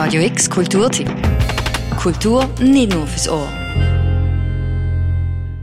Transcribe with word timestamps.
Radio 0.00 0.22
X 0.22 0.48
Kulturtipp. 0.48 1.10
Kultur 2.00 2.48
nicht 2.60 2.94
nur 2.94 3.04
fürs 3.04 3.28
Ohr. 3.28 3.48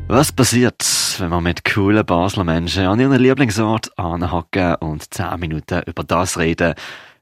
Was 0.09 0.33
passiert, 0.33 0.83
wenn 1.19 1.29
man 1.29 1.42
mit 1.42 1.63
coolen 1.63 2.06
Basler 2.06 2.43
Menschen 2.43 2.85
an 2.85 3.00
ihren 3.00 3.17
Lieblingsort 3.17 3.98
anhocken 3.98 4.75
und 4.82 5.13
10 5.13 5.40
Minuten 5.40 5.83
über 5.85 6.03
das 6.03 6.37
reden, 6.37 6.74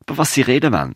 über 0.02 0.18
was 0.18 0.34
sie 0.34 0.42
reden 0.42 0.74
wollen? 0.74 0.96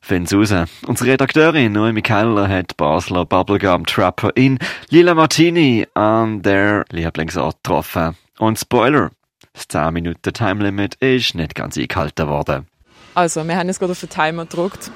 Finden's 0.00 0.32
raus. 0.32 0.68
Unsere 0.86 1.10
Redakteurin 1.10 1.72
Noemi 1.72 2.00
Keller 2.00 2.48
hat 2.48 2.76
Basler 2.76 3.24
Bubblegum 3.24 3.86
Trapper 3.86 4.30
in 4.36 4.60
Lila 4.90 5.14
Martini 5.14 5.84
an 5.94 6.42
der 6.42 6.84
Lieblingsort 6.92 7.56
getroffen. 7.64 8.16
Und 8.38 8.56
Spoiler, 8.56 9.10
das 9.52 9.66
10 9.66 9.92
Minuten 9.92 10.32
Time 10.32 10.62
Limit 10.62 10.94
ist 11.00 11.34
nicht 11.34 11.56
ganz 11.56 11.76
eingehalten 11.76 12.28
worden. 12.28 12.68
Also, 13.16 13.42
wir 13.48 13.56
haben 13.56 13.66
jetzt 13.66 13.80
gerade 13.80 13.92
auf 13.92 14.00
den 14.00 14.10
Timer 14.10 14.44
gedruckt. 14.44 14.92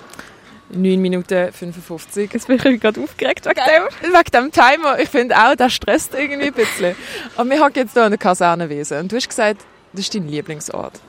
9 0.73 1.01
Minuten 1.01 1.53
55. 1.53 2.33
Jetzt 2.33 2.47
bin 2.47 2.57
ich 2.57 2.81
gerade 2.81 3.01
aufgeregt 3.01 3.47
wegen 3.47 3.55
dem, 3.55 4.15
wegen 4.15 4.31
dem 4.33 4.53
Timer. 4.53 4.99
Ich 4.99 5.09
finde 5.09 5.37
auch, 5.37 5.55
das 5.55 5.73
stresst 5.73 6.15
irgendwie 6.15 6.49
ein 6.49 6.55
bisschen. 6.55 6.95
Aber 7.37 7.51
wir 7.51 7.61
haben 7.61 7.73
jetzt 7.75 7.95
hier 7.95 8.05
in 8.05 8.11
der 8.11 8.19
Kasernenwesen. 8.19 9.01
Und 9.01 9.13
du 9.13 9.17
hast 9.17 9.29
gesagt, 9.29 9.63
das 9.93 10.03
ist 10.03 10.15
dein 10.15 10.29
Lieblingsort. 10.29 11.01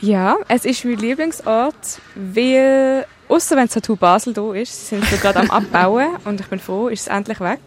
Ja, 0.00 0.36
es 0.46 0.64
ist 0.64 0.84
mein 0.84 0.96
Lieblingsort, 0.96 1.74
weil, 2.14 3.04
außer 3.28 3.56
wenn 3.56 3.68
Tattoo 3.68 3.96
Basel 3.96 4.32
da 4.32 4.54
ist, 4.54 4.88
sie 4.88 4.96
sind 4.96 5.08
so 5.08 5.16
gerade 5.16 5.40
am 5.40 5.50
Abbauen 5.50 6.16
und 6.24 6.40
ich 6.40 6.46
bin 6.46 6.60
froh, 6.60 6.88
ist 6.88 7.02
es 7.02 7.06
endlich 7.08 7.40
weg. 7.40 7.60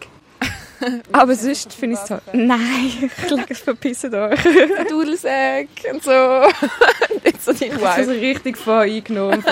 Aber 1.11 1.35
sonst 1.35 1.73
finde 1.73 1.95
ich 1.97 2.01
es 2.01 2.07
toll. 2.07 2.21
Nein, 2.31 3.11
ich 3.21 3.29
lege 3.29 3.45
es 3.49 3.59
verpissen 3.59 4.15
euch. 4.15 4.39
Dudelsäck 4.89 5.69
und 5.91 6.03
so. 6.03 6.11
So 7.69 7.77
dein 7.77 7.99
Ich 7.99 8.05
so 8.05 8.11
richtig 8.11 8.57
voll 8.57 8.89
eingenommen. 8.89 9.43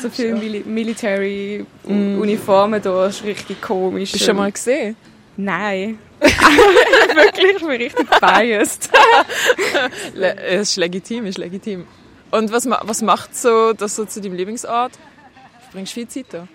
So 0.00 0.08
viele 0.10 0.34
Mil 0.34 0.62
Military 0.64 1.66
Uniformen 1.84 2.80
da, 2.80 3.06
ist 3.06 3.24
richtig 3.24 3.60
komisch. 3.60 4.12
Hast 4.12 4.20
du 4.20 4.26
schon 4.26 4.36
mal 4.36 4.52
gesehen? 4.52 4.96
Nein. 5.36 5.98
Wirklich, 6.20 7.56
ich 7.56 7.58
bin 7.58 7.70
richtig 7.70 8.08
biased. 8.20 8.90
Es 10.14 10.70
ist 10.70 10.76
legitim, 10.76 11.26
ist 11.26 11.38
legitim. 11.38 11.86
Und 12.30 12.52
was, 12.52 12.66
was 12.66 13.02
macht 13.02 13.36
so 13.36 13.72
das 13.72 13.96
so 13.96 14.04
zu 14.04 14.20
deinem 14.20 14.34
Lieblingsort? 14.34 14.92
Verbringst 15.64 15.92
du 15.92 16.00
viel 16.00 16.08
Zeit 16.08 16.26
da? 16.30 16.48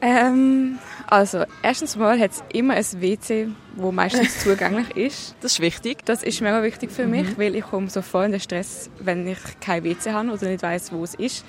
Ähm, 0.00 0.78
also, 1.06 1.44
erstens 1.62 1.96
mal 1.96 2.18
hat 2.18 2.32
es 2.32 2.44
immer 2.52 2.74
ein 2.74 2.84
WC, 3.00 3.48
wo 3.76 3.92
meistens 3.92 4.42
zugänglich 4.42 4.96
ist. 4.96 5.34
Das 5.40 5.52
ist 5.52 5.60
wichtig. 5.60 6.04
Das 6.04 6.22
ist 6.22 6.40
mega 6.40 6.62
wichtig 6.62 6.90
für 6.90 7.06
mich, 7.06 7.38
weil 7.38 7.54
ich 7.54 7.64
komme 7.64 7.88
so 7.90 8.02
voll 8.02 8.26
in 8.26 8.32
den 8.32 8.40
Stress, 8.40 8.90
wenn 8.98 9.26
ich 9.26 9.38
kein 9.60 9.84
WC 9.84 10.12
habe 10.12 10.30
oder 10.30 10.48
nicht 10.48 10.62
weiß, 10.62 10.92
wo 10.92 11.04
es 11.04 11.14
ist. 11.14 11.44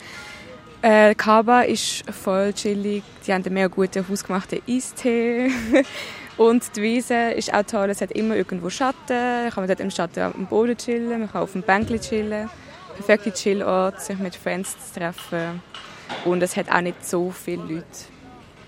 Äh, 0.81 1.15
Kaba 1.15 1.61
ist 1.61 2.03
voll 2.11 2.53
chillig. 2.53 3.03
Die 3.25 3.33
haben 3.33 3.43
einen 3.43 3.53
mega 3.53 3.67
guten, 3.67 4.07
hausgemachten 4.07 4.61
Eistee. 4.67 5.49
Und 6.37 6.75
die 6.75 6.81
Wiese 6.81 7.31
ist 7.31 7.53
auch 7.53 7.63
toll. 7.63 7.89
Es 7.89 8.01
hat 8.01 8.11
immer 8.11 8.35
irgendwo 8.35 8.69
Schatten. 8.69 9.47
Ich 9.47 9.55
kann 9.55 9.67
dort 9.67 9.79
im 9.79 9.89
Schatten 9.89 10.19
am 10.19 10.45
Boden 10.47 10.77
chillen. 10.77 11.21
Man 11.21 11.31
kann 11.31 11.41
auf 11.41 11.53
dem 11.53 11.61
Bänkchen 11.61 12.01
chillen. 12.01 12.49
Perfekte 12.95 13.33
Chillort, 13.33 14.01
sich 14.01 14.17
mit 14.19 14.35
Friends 14.35 14.75
zu 14.91 14.99
treffen. 14.99 15.61
Und 16.23 16.43
es 16.43 16.55
hat 16.55 16.69
auch 16.71 16.81
nicht 16.81 17.05
so 17.05 17.31
viele 17.31 17.63
Leute. 17.63 17.85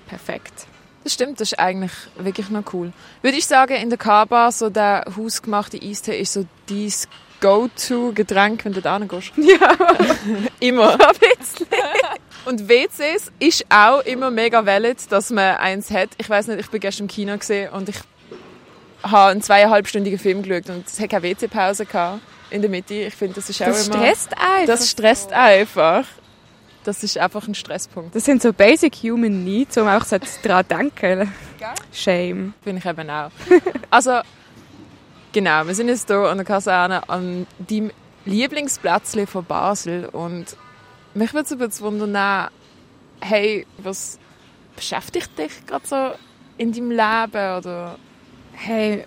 Perfekt. 0.07 0.67
Das 1.07 1.13
stimmt, 1.13 1.39
das 1.39 1.53
ist 1.53 1.57
eigentlich 1.59 1.93
wirklich 2.17 2.49
noch 2.49 2.73
cool. 2.73 2.91
Würde 3.21 3.37
ich 3.37 3.45
sagen, 3.47 3.77
in 3.77 3.87
der 3.89 3.97
Kaba 3.97 4.51
so 4.51 4.69
der 4.69 5.05
hausgemachte 5.15 5.79
Eistee 5.81 6.19
ist 6.19 6.33
so 6.33 6.45
dein 6.69 6.91
Go-To-Getränk, 7.39 8.65
wenn 8.65 8.73
du 8.73 8.81
da 8.81 8.97
hingehst. 8.99 9.31
Ja, 9.37 9.71
Immer. 10.59 10.91
ein 10.91 10.97
bisschen. 11.39 11.65
Und 12.43 12.67
WCs 12.67 13.31
ist 13.39 13.65
auch 13.69 14.01
immer 14.01 14.31
mega 14.31 14.65
valid, 14.65 14.97
dass 15.09 15.29
man 15.29 15.55
eins 15.55 15.91
hat. 15.91 16.09
Ich 16.17 16.29
weiß 16.29 16.47
nicht, 16.47 16.59
ich 16.59 16.69
bin 16.69 16.81
gestern 16.81 17.03
im 17.05 17.07
Kino 17.07 17.37
gesehen 17.37 17.71
und 17.71 17.87
ich 17.87 17.95
habe 19.03 19.31
einen 19.31 19.41
zweieinhalbstündigen 19.41 20.19
Film 20.19 20.43
geschaut 20.43 20.69
und 20.69 20.87
es 20.87 20.99
hat 20.99 21.09
keine 21.09 21.23
WC-Pause 21.23 21.85
gehabt 21.85 22.19
in 22.49 22.59
der 22.61 22.69
Mitte. 22.69 22.95
Ich 22.95 23.15
finde, 23.15 23.35
das 23.35 23.49
ist 23.49 23.61
auch 23.61 23.67
Das 23.67 23.87
immer... 23.87 23.99
stresst 23.99 24.31
einfach. 24.37 24.65
Das 24.65 24.89
stresst 24.89 25.31
einfach. 25.31 26.03
Das 26.87 27.03
ist 27.03 27.17
einfach 27.17 27.45
ein 27.45 27.53
Stresspunkt. 27.53 28.15
Das 28.15 28.23
sind 28.23 28.41
so 28.41 28.53
basic 28.53 28.95
human 29.03 29.43
needs, 29.43 29.75
wo 29.75 29.81
man 29.83 30.01
auch 30.01 30.05
so 30.05 30.15
daran 30.41 30.65
denken 30.69 31.33
Shame. 31.91 32.53
Finde 32.63 32.79
ich 32.79 32.85
eben 32.85 33.09
auch. 33.09 33.29
Also, 33.89 34.21
genau, 35.33 35.67
wir 35.67 35.75
sind 35.75 35.89
jetzt 35.89 36.07
hier 36.07 36.15
an 36.15 36.37
der 36.37 36.45
Kaserne 36.45 37.09
an 37.09 37.45
deinem 37.59 37.91
Lieblingsplätzchen 38.23 39.27
von 39.27 39.43
Basel 39.43 40.05
und 40.05 40.55
mich 41.13 41.33
würde 41.33 41.53
es 41.53 41.59
jetzt 41.59 41.81
wundern, 41.81 42.49
hey, 43.19 43.67
was 43.79 44.17
beschäftigt 44.77 45.37
dich 45.37 45.65
gerade 45.65 45.85
so 45.85 46.11
in 46.57 46.71
deinem 46.71 46.91
Leben 46.91 47.57
oder... 47.57 47.99
Hey, 48.53 49.03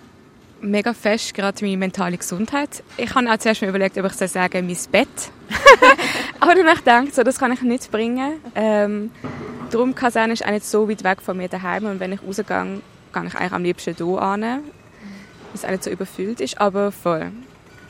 mega 0.61 0.93
fest 0.93 1.33
gerade 1.33 1.63
meine 1.63 1.77
mentale 1.77 2.17
Gesundheit. 2.17 2.83
Ich 2.97 3.13
habe 3.13 3.31
auch 3.31 3.37
zuerst 3.37 3.61
mal 3.61 3.69
überlegt, 3.69 3.97
ob 3.97 4.05
ich 4.05 4.13
soll 4.13 4.27
sagen, 4.27 4.65
mein 4.65 4.77
Bett. 4.91 5.07
Aber 6.39 6.55
dann 6.55 6.65
habe 6.65 6.73
ich 6.73 6.83
gedacht, 6.83 7.15
so, 7.15 7.23
das 7.23 7.37
kann 7.37 7.51
ich 7.51 7.61
nicht 7.61 7.91
bringen. 7.91 8.39
Ähm, 8.55 9.11
darum 9.69 9.95
Kaserne 9.95 10.33
ist 10.33 10.45
auch 10.45 10.51
nicht 10.51 10.65
so 10.65 10.89
weit 10.89 11.03
weg 11.03 11.21
von 11.21 11.37
mir 11.37 11.47
daheim 11.47 11.85
und 11.85 11.99
wenn 11.99 12.13
ich 12.13 12.23
rausgehe, 12.23 12.45
gehe 12.45 13.25
ich 13.25 13.35
eigentlich 13.35 13.51
am 13.51 13.63
liebsten 13.63 13.95
hier 13.95 14.21
an, 14.21 14.41
weil 14.41 14.61
es 15.53 15.65
auch 15.65 15.69
nicht 15.69 15.83
so 15.83 15.89
überfüllt 15.89 16.41
ist, 16.41 16.59
aber 16.59 16.91
voll. 16.91 17.31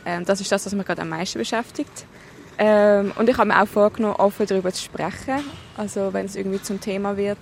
Ähm, 0.06 0.26
das 0.26 0.42
ist 0.42 0.52
das, 0.52 0.66
was 0.66 0.74
mich 0.74 0.86
gerade 0.86 1.02
am 1.02 1.10
meisten 1.10 1.40
beschäftigt. 1.40 2.06
Ähm, 2.58 3.12
und 3.16 3.30
ich 3.30 3.38
habe 3.38 3.48
mir 3.48 3.62
auch 3.62 3.68
vorgenommen, 3.68 4.16
offen 4.16 4.46
darüber 4.46 4.72
zu 4.72 4.84
sprechen, 4.84 5.40
also 5.78 6.14
wenn 6.14 6.26
es 6.26 6.36
irgendwie 6.36 6.62
zum 6.62 6.80
Thema 6.80 7.18
wird. 7.18 7.40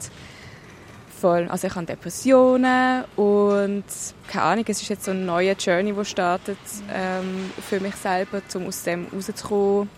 Voll. 1.20 1.48
Also 1.50 1.68
ich 1.68 1.76
habe 1.76 1.86
Depressionen 1.86 3.04
und 3.18 3.84
keine 4.30 4.44
Ahnung, 4.44 4.66
es 4.68 4.82
ist 4.82 4.88
jetzt 4.88 5.04
so 5.04 5.12
eine 5.12 5.20
neue 5.20 5.52
Journey, 5.52 5.94
die 5.94 6.06
startet 6.06 6.58
ähm, 6.94 7.52
für 7.68 7.82
mich 7.82 7.96
selber, 7.96 8.42
um 8.56 8.68
aus 8.68 8.84
dem 8.84 9.08
rauszukommen. 9.14 9.90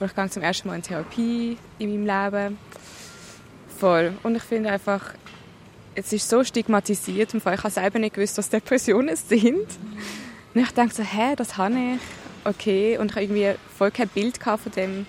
Ich 0.00 0.14
gehe 0.14 0.30
zum 0.30 0.42
ersten 0.42 0.68
Mal 0.68 0.76
in 0.76 0.82
Therapie 0.82 1.56
in 1.78 2.04
meinem 2.04 2.32
Leben. 2.32 2.58
Voll. 3.78 4.12
Und 4.22 4.36
ich 4.36 4.42
finde 4.42 4.70
einfach, 4.70 5.14
es 5.94 6.12
ist 6.12 6.28
so 6.28 6.44
stigmatisiert. 6.44 7.32
Ich 7.32 7.44
habe 7.44 7.70
selber 7.70 7.98
nicht 7.98 8.14
gewusst, 8.14 8.36
was 8.36 8.50
Depressionen 8.50 9.16
sind. 9.16 9.66
Und 10.54 10.60
ich 10.60 10.70
denke 10.72 10.94
so, 10.94 11.02
hä, 11.02 11.34
das 11.36 11.56
habe 11.56 11.74
ich. 11.74 12.00
Okay. 12.44 12.98
Und 12.98 13.10
ich 13.10 13.16
habe 13.16 13.24
irgendwie 13.24 13.54
voll 13.78 13.90
kein 13.90 14.08
Bild 14.08 14.38
von 14.42 14.72
dem, 14.76 15.06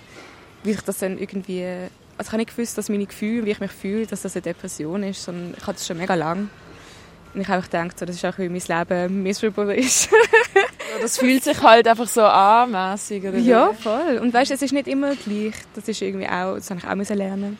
wie 0.62 0.70
ich 0.70 0.80
das 0.80 0.98
dann 0.98 1.18
irgendwie 1.18 1.88
also 2.16 2.28
ich 2.28 2.32
habe 2.32 2.38
nicht 2.38 2.56
gewusst, 2.56 2.78
dass 2.78 2.88
meine 2.88 3.06
Gefühle, 3.06 3.46
wie 3.46 3.50
ich 3.50 3.60
mich 3.60 3.72
fühle, 3.72 4.06
dass 4.06 4.22
das 4.22 4.36
eine 4.36 4.42
Depression 4.42 5.02
ist, 5.02 5.24
sondern 5.24 5.54
ich 5.56 5.62
hatte 5.62 5.74
das 5.74 5.86
schon 5.86 5.98
mega 5.98 6.14
lang. 6.14 6.48
Und 7.34 7.40
ich 7.40 7.48
habe 7.48 7.62
gedacht, 7.62 7.98
so, 7.98 8.06
das 8.06 8.16
ist 8.16 8.24
auch, 8.24 8.38
wie 8.38 8.48
mein 8.48 8.62
Leben 8.66 9.22
miserable 9.22 9.74
ist. 9.74 10.08
Das 11.00 11.18
fühlt 11.18 11.42
sich 11.42 11.60
halt 11.60 11.88
einfach 11.88 12.06
so 12.06 12.22
anmässig 12.22 13.24
oder 13.24 13.36
ja, 13.38 13.72
voll. 13.72 14.18
Und 14.22 14.32
weißt, 14.32 14.52
es 14.52 14.62
ist 14.62 14.72
nicht 14.72 14.86
immer 14.86 15.16
gleich. 15.16 15.54
Das 15.74 15.88
ist 15.88 16.00
irgendwie 16.00 16.28
auch, 16.28 16.54
das 16.54 16.70
habe 16.70 16.78
ich 16.78 16.86
auch 16.86 16.94
müssen 16.94 17.16
lernen, 17.16 17.58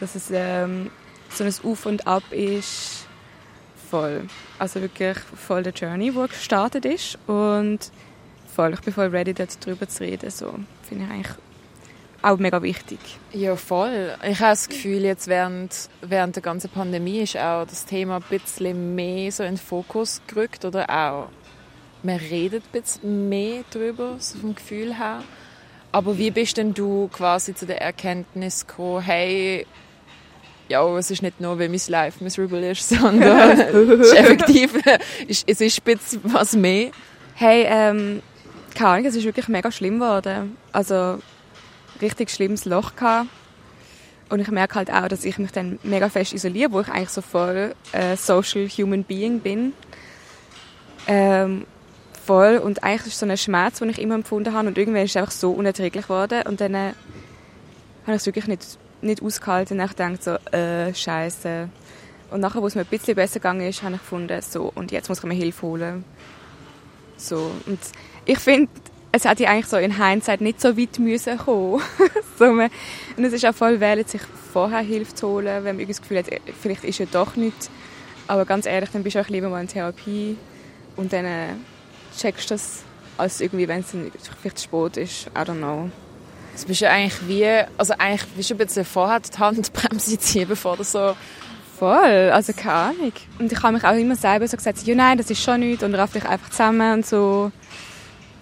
dass 0.00 0.16
es 0.16 0.30
ähm, 0.32 0.90
so 1.30 1.44
ein 1.44 1.54
Auf 1.62 1.86
und 1.86 2.04
Ab 2.06 2.24
ist. 2.32 3.06
Voll. 3.90 4.22
Also 4.58 4.80
wirklich 4.80 5.16
voll 5.18 5.62
der 5.62 5.72
Journey, 5.72 6.12
wo 6.16 6.22
gestartet 6.22 6.84
ist. 6.84 7.16
Und 7.28 7.78
voll, 8.52 8.74
ich 8.74 8.80
bin 8.80 8.92
voll 8.92 9.06
ready, 9.06 9.32
darüber 9.34 9.88
zu 9.88 10.02
reden. 10.02 10.30
So 10.30 10.52
finde 10.88 11.04
ich 11.04 11.10
eigentlich 11.10 11.36
auch 12.24 12.38
mega 12.38 12.62
wichtig. 12.62 12.98
Ja, 13.32 13.56
voll. 13.56 14.14
Ich 14.22 14.40
habe 14.40 14.50
das 14.50 14.68
Gefühl, 14.68 15.02
jetzt 15.02 15.28
während, 15.28 15.88
während 16.00 16.36
der 16.36 16.42
ganzen 16.42 16.70
Pandemie 16.70 17.20
ist 17.20 17.36
auch 17.36 17.66
das 17.66 17.84
Thema 17.84 18.16
ein 18.16 18.24
bisschen 18.28 18.94
mehr 18.94 19.30
so 19.30 19.42
in 19.42 19.52
den 19.52 19.58
Fokus 19.58 20.20
gerückt 20.26 20.64
oder 20.64 20.88
auch 20.88 21.28
man 22.02 22.16
redet 22.16 22.62
ein 22.64 22.80
bisschen 22.80 23.28
mehr 23.28 23.64
darüber, 23.70 24.16
so 24.18 24.38
vom 24.38 24.54
Gefühl 24.54 24.98
her. 24.98 25.22
Aber 25.90 26.18
wie 26.18 26.30
bist 26.30 26.56
denn 26.56 26.74
du 26.74 27.08
quasi 27.08 27.54
zu 27.54 27.66
der 27.66 27.80
Erkenntnis 27.80 28.66
gekommen, 28.66 29.00
hey, 29.02 29.66
ja, 30.68 30.84
es 30.98 31.10
ist 31.10 31.22
nicht 31.22 31.40
nur, 31.40 31.58
weil 31.58 31.68
mein 31.68 31.80
Life 31.88 32.22
miserable 32.22 32.70
ist, 32.70 32.88
sondern 32.90 33.60
es 33.60 34.08
ist 34.12 34.14
effektiv, 34.14 34.74
es 35.28 35.42
ist 35.42 35.60
ein 35.60 35.94
bisschen 35.94 36.20
was 36.24 36.54
mehr. 36.54 36.90
Hey, 37.34 37.64
ähm, 37.68 38.22
keine 38.74 38.90
Ahnung, 38.90 39.06
es 39.06 39.16
ist 39.16 39.24
wirklich 39.24 39.48
mega 39.48 39.70
schlimm 39.72 40.00
geworden. 40.00 40.56
Also 40.72 41.18
richtig 42.00 42.30
schlimmes 42.30 42.64
Loch 42.64 42.96
gehabt. 42.96 43.28
Und 44.30 44.40
ich 44.40 44.50
merke 44.50 44.76
halt 44.76 44.90
auch, 44.90 45.08
dass 45.08 45.24
ich 45.24 45.38
mich 45.38 45.52
dann 45.52 45.78
mega 45.82 46.08
fest 46.08 46.32
isoliere, 46.32 46.72
wo 46.72 46.80
ich 46.80 46.88
eigentlich 46.88 47.10
so 47.10 47.20
voll 47.20 47.74
äh, 47.92 48.16
social 48.16 48.68
human 48.68 49.04
being 49.04 49.40
bin. 49.40 49.74
Ähm, 51.06 51.66
voll. 52.24 52.58
Und 52.58 52.82
eigentlich 52.82 53.08
ist 53.08 53.18
so 53.18 53.26
ein 53.26 53.36
Schmerz, 53.36 53.78
den 53.78 53.90
ich 53.90 54.00
immer 54.00 54.14
empfunden 54.14 54.54
habe. 54.54 54.68
Und 54.68 54.78
irgendwann 54.78 55.02
ist 55.02 55.10
es 55.10 55.16
einfach 55.16 55.30
so 55.30 55.52
unerträglich 55.52 56.04
geworden. 56.04 56.42
Und 56.46 56.60
dann 56.60 56.74
äh, 56.74 56.92
habe 58.06 58.16
ich 58.16 58.16
es 58.16 58.26
wirklich 58.26 58.46
nicht, 58.46 58.78
nicht 59.02 59.22
ausgehalten. 59.22 59.78
Und 59.78 59.86
ich 59.86 59.92
dachte 59.92 60.18
so, 60.20 60.56
äh, 60.56 60.94
Scheiße. 60.94 61.68
Und 62.30 62.40
nachher, 62.40 62.62
wo 62.62 62.66
es 62.66 62.74
mir 62.74 62.80
ein 62.80 62.86
bisschen 62.86 63.14
besser 63.14 63.40
gegangen 63.40 63.68
ist, 63.68 63.82
habe 63.82 63.94
ich 63.94 64.00
gefunden, 64.00 64.40
so, 64.42 64.72
und 64.74 64.90
jetzt 64.90 65.08
muss 65.08 65.18
ich 65.18 65.24
mir 65.24 65.34
Hilfe 65.34 65.62
holen. 65.62 66.04
So. 67.16 67.52
Und 67.66 67.78
ich 68.24 68.38
finde, 68.38 68.70
es 69.14 69.24
hätte 69.24 69.48
eigentlich 69.48 69.66
so 69.66 69.76
in 69.76 69.96
Hindsight 69.96 70.40
nicht 70.40 70.60
so 70.60 70.76
weit 70.76 70.98
müssen 70.98 71.38
kommen. 71.38 71.80
so, 72.38 72.50
man, 72.50 72.68
und 73.16 73.24
es 73.24 73.32
ist 73.32 73.46
auch 73.46 73.54
voll 73.54 73.78
wählend, 73.78 74.08
sich 74.08 74.20
vorher 74.52 74.80
Hilfe 74.80 75.14
zu 75.14 75.28
holen, 75.28 75.64
wenn 75.64 75.76
man 75.76 75.86
das 75.86 76.00
Gefühl 76.00 76.18
hat, 76.18 76.28
äh, 76.28 76.40
vielleicht 76.60 76.82
ist 76.82 76.98
ja 76.98 77.06
doch 77.10 77.36
nichts. 77.36 77.70
Aber 78.26 78.44
ganz 78.44 78.66
ehrlich, 78.66 78.90
dann 78.90 79.04
bist 79.04 79.14
du 79.14 79.20
auch 79.20 79.28
lieber 79.28 79.48
mal 79.48 79.60
in 79.60 79.68
Therapie 79.68 80.36
und 80.96 81.12
dann 81.12 81.26
äh, 81.26 81.46
checkst 82.18 82.50
du 82.50 82.54
das, 82.54 82.82
als 83.16 83.40
irgendwie, 83.40 83.68
wenn 83.68 83.80
es 83.80 83.94
vielleicht 84.40 84.60
spät 84.60 84.96
ist. 84.96 85.26
I 85.28 85.40
don't 85.40 85.58
know. 85.58 85.90
Das 86.52 86.64
bist 86.64 86.80
ja 86.80 86.90
eigentlich 86.90 87.28
wie, 87.28 87.46
also 87.78 87.94
eigentlich 87.96 88.28
bist 88.30 88.50
du 88.50 88.54
ein 88.54 88.58
bisschen 88.58 88.84
vorher 88.84 89.20
die 89.20 89.38
Handbremse 89.38 90.18
ziehen, 90.18 90.48
bevor 90.48 90.76
du 90.76 90.82
so... 90.84 91.16
Voll, 91.76 92.30
also 92.32 92.52
keine 92.52 92.72
Ahnung. 92.72 93.12
Und 93.40 93.50
ich 93.50 93.60
habe 93.60 93.72
mich 93.72 93.82
auch 93.82 93.96
immer 93.96 94.14
selber 94.14 94.46
so 94.46 94.56
gesagt, 94.56 94.84
ja 94.84 94.94
nein, 94.94 95.18
das 95.18 95.28
ist 95.28 95.42
schon 95.42 95.58
nichts 95.58 95.82
und 95.82 95.96
raff 95.96 96.12
dich 96.12 96.24
einfach 96.24 96.48
zusammen 96.50 96.92
und 96.94 97.06
so. 97.06 97.50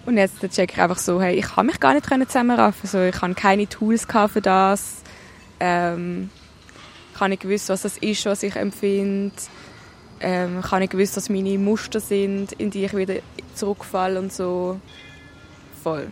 Und 0.05 0.17
jetzt 0.17 0.41
check 0.49 0.73
ich 0.73 0.81
einfach 0.81 0.97
so, 0.97 1.21
hey, 1.21 1.35
ich 1.35 1.45
kann 1.45 1.65
mich 1.65 1.79
gar 1.79 1.93
nicht 1.93 2.05
zusammenraffen. 2.07 2.89
So, 2.89 3.01
ich 3.01 3.21
habe 3.21 3.33
keine 3.35 3.67
Tools 3.67 4.05
für 4.05 4.41
das. 4.41 5.01
Ähm, 5.59 6.29
ich 7.13 7.21
habe 7.21 7.37
was 7.43 7.65
das 7.67 7.97
ist, 7.97 8.25
was 8.25 8.43
ich 8.43 8.55
empfinde. 8.55 9.33
Ähm, 10.19 10.59
ich 10.59 10.71
habe 10.71 10.99
was 10.99 11.29
meine 11.29 11.57
Muster 11.57 11.99
sind, 11.99 12.51
in 12.53 12.69
die 12.69 12.85
ich 12.85 12.95
wieder 12.95 13.15
zurückfalle 13.55 14.19
und 14.19 14.33
so. 14.33 14.79
Voll. 15.81 16.11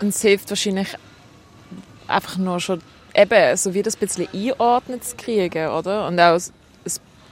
Und 0.00 0.08
es 0.08 0.20
hilft 0.20 0.50
wahrscheinlich 0.50 0.88
einfach 2.08 2.36
nur 2.36 2.60
schon 2.60 2.80
eben, 3.14 3.56
so 3.56 3.72
wie 3.72 3.82
das 3.82 3.96
ein 3.96 4.00
bisschen 4.00 4.28
einordnen 4.32 5.00
zu 5.00 5.16
kriegen, 5.16 5.68
oder? 5.68 6.06
Und 6.08 6.20
auch 6.20 6.34
ein 6.34 6.42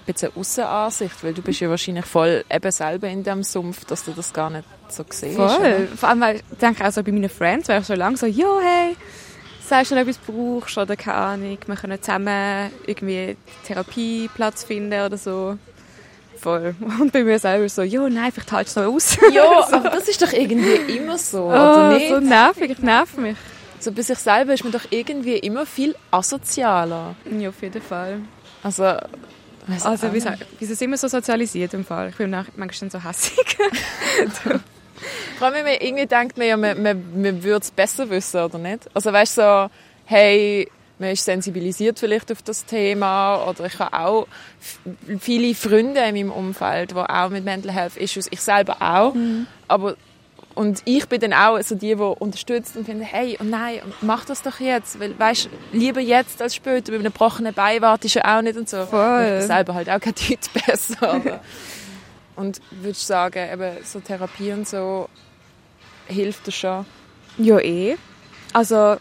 bisschen 0.06 0.34
Aussenansicht, 0.36 1.22
weil 1.22 1.34
du 1.34 1.42
bist 1.42 1.60
ja 1.60 1.68
wahrscheinlich 1.68 2.06
voll 2.06 2.44
eben 2.50 2.70
selber 2.70 3.08
in 3.08 3.24
dem 3.24 3.42
Sumpf, 3.42 3.84
dass 3.84 4.04
du 4.04 4.12
das 4.12 4.32
gar 4.32 4.50
nicht 4.50 4.64
so 4.92 5.04
siehst. 5.08 5.36
Voll. 5.36 5.46
Oder? 5.46 5.86
Vor 5.96 6.08
allem, 6.08 6.20
weil 6.20 6.36
ich 6.36 6.58
denke 6.58 6.86
auch 6.86 6.92
so 6.92 7.02
bei 7.02 7.12
meinen 7.12 7.28
Friends, 7.28 7.68
weil 7.68 7.80
ich 7.80 7.86
schon 7.86 7.96
lange 7.96 8.16
so, 8.16 8.26
ja, 8.26 8.58
hey, 8.62 8.96
sagst 9.72 9.90
du 9.90 9.94
noch 9.94 10.02
etwas 10.02 10.18
brauchst 10.18 10.76
oder 10.76 10.96
keine 10.96 11.16
Ahnung, 11.16 11.58
wir 11.66 11.76
können 11.76 12.00
zusammen 12.00 12.70
irgendwie 12.86 13.36
Therapieplatz 13.66 14.64
finden 14.64 15.00
oder 15.00 15.16
so. 15.16 15.58
Voll. 16.38 16.74
Und 17.00 17.12
bei 17.12 17.22
mir 17.22 17.38
selber 17.38 17.68
so, 17.68 17.82
ja, 17.82 18.08
nein, 18.08 18.32
vielleicht 18.32 18.52
halt 18.52 18.66
es 18.66 18.76
noch 18.76 18.84
aus. 18.84 19.16
Ja, 19.32 19.64
so. 19.70 19.76
aber 19.76 19.90
das 19.90 20.08
ist 20.08 20.20
doch 20.20 20.32
irgendwie 20.32 20.96
immer 20.96 21.16
so, 21.16 21.44
oh, 21.44 21.48
oder 21.48 21.92
nicht? 21.94 22.08
so 22.08 22.18
nervig, 22.18 22.70
ich 22.70 22.78
nerv 22.78 23.16
mich. 23.16 23.36
So 23.78 23.92
bei 23.92 24.02
sich 24.02 24.18
selber 24.18 24.52
ist 24.52 24.64
man 24.64 24.72
doch 24.72 24.84
irgendwie 24.90 25.36
immer 25.38 25.66
viel 25.66 25.94
asozialer. 26.10 27.14
Ja, 27.38 27.48
auf 27.48 27.62
jeden 27.62 27.82
Fall. 27.82 28.20
Also, 28.62 28.84
also 29.84 30.12
wie, 30.12 30.64
ist 30.64 30.82
immer 30.82 30.96
so 30.96 31.08
sozialisiert 31.08 31.74
im 31.74 31.84
Fall? 31.84 32.10
Ich 32.10 32.16
bin 32.16 32.30
manchmal 32.30 32.90
so 32.90 33.02
hässig. 33.02 33.56
Vor 35.38 35.48
allem, 35.48 35.64
man 35.64 35.74
irgendwie 35.80 36.06
denkt, 36.06 36.38
man, 36.38 36.46
ja, 36.46 36.56
man, 36.56 36.82
man, 36.82 37.22
man 37.22 37.42
würde 37.42 37.62
es 37.62 37.70
besser 37.70 38.08
wissen, 38.10 38.42
oder 38.42 38.58
nicht? 38.58 38.88
Also 38.94 39.12
weißt 39.12 39.38
du, 39.38 39.42
so, 39.42 39.70
hey, 40.06 40.68
man 40.98 41.10
ist 41.10 41.24
sensibilisiert 41.24 41.98
vielleicht 41.98 42.30
auf 42.32 42.42
das 42.42 42.64
Thema 42.64 43.44
oder 43.48 43.66
ich 43.66 43.78
habe 43.78 43.98
auch 43.98 44.26
viele 45.18 45.54
Freunde 45.54 46.00
in 46.00 46.14
meinem 46.14 46.32
Umfeld, 46.32 46.92
die 46.92 46.96
auch 46.96 47.28
mit 47.28 47.44
Mental 47.44 47.72
Health 47.72 47.96
Issues, 47.96 48.28
ich 48.30 48.40
selber 48.40 48.76
auch, 48.80 49.14
mhm. 49.14 49.46
aber 49.68 49.96
und 50.54 50.82
ich 50.84 51.08
bin 51.08 51.20
dann 51.20 51.32
auch 51.32 51.60
so 51.62 51.74
die, 51.74 51.94
die 51.94 52.02
unterstützt 52.02 52.76
und 52.76 52.84
finden, 52.84 53.02
hey, 53.02 53.38
oh 53.40 53.44
nein, 53.44 53.80
mach 54.02 54.24
das 54.24 54.42
doch 54.42 54.60
jetzt, 54.60 55.00
weil, 55.00 55.18
weißt, 55.18 55.48
lieber 55.72 56.00
jetzt 56.00 56.42
als 56.42 56.54
später, 56.54 56.92
mit 56.92 57.00
einem 57.00 57.04
gebrochenen 57.04 57.54
Bein 57.54 57.80
wartest 57.80 58.16
du 58.16 58.24
auch 58.28 58.42
nicht 58.42 58.58
und 58.58 58.68
so. 58.68 58.84
Voll. 58.84 59.38
Ich 59.40 59.46
selber 59.46 59.74
halt 59.74 59.88
auch 59.88 60.00
kein 60.00 60.14
Typ 60.14 60.40
besser. 60.66 61.14
Aber. 61.14 61.40
und 62.36 62.60
würdest 62.70 63.02
du 63.02 63.06
sagen, 63.06 63.52
eben 63.52 63.84
so 63.84 64.00
Therapie 64.00 64.52
und 64.52 64.66
so, 64.66 65.08
hilft 66.06 66.46
das 66.46 66.54
schon? 66.54 66.86
Ja, 67.38 67.58
eh. 67.58 67.96
Also, 68.52 68.96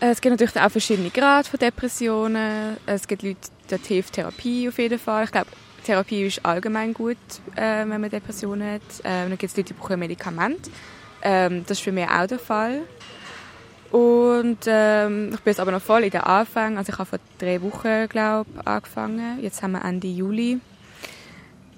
es 0.00 0.20
gibt 0.20 0.38
natürlich 0.38 0.64
auch 0.64 0.70
verschiedene 0.70 1.10
Grade 1.10 1.48
von 1.48 1.58
Depressionen. 1.58 2.76
Es 2.86 3.06
gibt 3.06 3.22
Leute, 3.22 3.38
die 3.70 3.76
hilft 3.86 4.14
Therapie 4.14 4.68
auf 4.68 4.78
jeden 4.78 4.98
Fall. 4.98 5.24
Ich 5.24 5.32
glaube, 5.32 5.48
Therapie 5.84 6.22
ist 6.22 6.44
allgemein 6.44 6.94
gut, 6.94 7.16
äh, 7.56 7.80
wenn 7.86 8.00
man 8.00 8.10
Depressionen 8.10 8.74
hat. 8.74 8.82
Ähm, 9.04 9.30
dann 9.30 9.38
gibt 9.38 9.50
es 9.50 9.56
Leute, 9.56 9.74
die 9.74 9.80
brauchen 9.80 9.98
Medikamente. 9.98 10.70
Ähm, 11.22 11.64
das 11.66 11.78
ist 11.78 11.84
für 11.84 11.92
mich 11.92 12.08
auch 12.08 12.26
der 12.26 12.38
Fall. 12.38 12.82
Und 13.90 14.58
ähm, 14.66 15.30
ich 15.34 15.40
bin 15.40 15.50
jetzt 15.50 15.60
aber 15.60 15.72
noch 15.72 15.82
voll 15.82 16.04
in 16.04 16.10
den 16.10 16.20
Anfang. 16.20 16.78
Also 16.78 16.92
ich 16.92 16.98
habe 16.98 17.08
vor 17.08 17.18
drei 17.38 17.60
Wochen, 17.60 18.08
glaube 18.08 18.48
angefangen. 18.64 19.42
Jetzt 19.42 19.62
haben 19.62 19.72
wir 19.72 19.84
Ende 19.84 20.06
Juli. 20.06 20.60